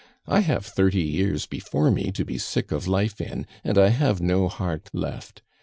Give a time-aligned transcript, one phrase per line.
[0.25, 4.19] I have thirty years before me to be sick of life in, and I have
[4.19, 5.43] no heart left.